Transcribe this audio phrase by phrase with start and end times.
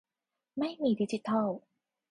[0.57, 1.47] ไม่มีดิจิทัล